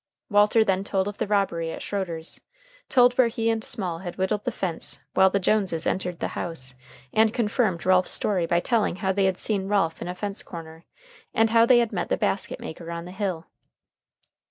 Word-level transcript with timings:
Walter 0.31 0.63
then 0.63 0.83
told 0.83 1.07
of 1.07 1.19
the 1.19 1.27
robbery 1.27 1.71
at 1.71 1.83
Schroeder's, 1.83 2.41
told 2.89 3.13
where 3.19 3.27
he 3.27 3.51
and 3.51 3.63
Small 3.63 3.99
had 3.99 4.15
whittled 4.17 4.45
the 4.45 4.51
fence 4.51 4.99
while 5.13 5.29
the 5.29 5.37
Joneses 5.39 5.85
entered 5.85 6.17
the 6.19 6.29
house, 6.29 6.73
and 7.13 7.31
confirmed 7.31 7.85
Ralph's 7.85 8.09
story 8.09 8.47
by 8.47 8.61
telling 8.61 8.95
how 8.95 9.11
they 9.11 9.25
had 9.25 9.37
seen 9.37 9.67
Ralph 9.67 10.01
in 10.01 10.07
a 10.07 10.15
fence 10.15 10.41
corner, 10.41 10.85
and 11.35 11.51
how 11.51 11.67
they 11.67 11.77
had 11.77 11.91
met 11.93 12.09
the 12.09 12.17
basket 12.17 12.59
maker 12.59 12.89
on 12.89 13.05
the 13.05 13.11
hill. 13.11 13.45